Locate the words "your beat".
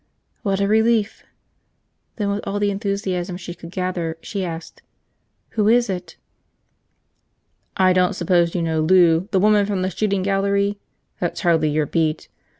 11.69-12.29